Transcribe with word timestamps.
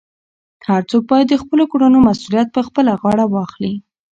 هر 0.67 0.81
څوک 0.89 1.03
باید 1.11 1.27
د 1.29 1.35
خپلو 1.41 1.63
کړنو 1.71 1.97
مسؤلیت 2.09 2.47
په 2.55 2.61
خپله 2.67 2.91
غاړه 3.01 3.25
واخلي. 3.27 3.73